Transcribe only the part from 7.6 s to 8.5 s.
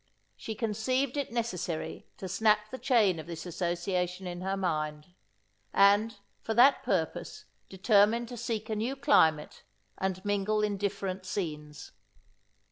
determined to